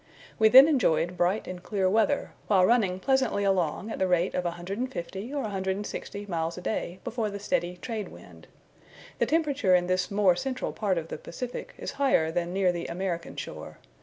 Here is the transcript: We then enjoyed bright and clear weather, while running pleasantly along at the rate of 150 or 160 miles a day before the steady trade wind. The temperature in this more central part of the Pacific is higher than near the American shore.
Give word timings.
We 0.39 0.49
then 0.49 0.67
enjoyed 0.67 1.15
bright 1.15 1.45
and 1.47 1.61
clear 1.61 1.87
weather, 1.87 2.31
while 2.47 2.65
running 2.65 2.99
pleasantly 2.99 3.43
along 3.43 3.91
at 3.91 3.99
the 3.99 4.07
rate 4.07 4.33
of 4.33 4.45
150 4.45 5.31
or 5.31 5.41
160 5.43 6.25
miles 6.25 6.57
a 6.57 6.61
day 6.61 6.97
before 7.03 7.29
the 7.29 7.37
steady 7.39 7.77
trade 7.77 8.07
wind. 8.09 8.47
The 9.19 9.27
temperature 9.27 9.75
in 9.75 9.85
this 9.85 10.09
more 10.09 10.35
central 10.35 10.73
part 10.73 10.97
of 10.97 11.09
the 11.09 11.19
Pacific 11.19 11.75
is 11.77 11.91
higher 12.01 12.31
than 12.31 12.51
near 12.51 12.71
the 12.71 12.87
American 12.87 13.35
shore. 13.35 13.77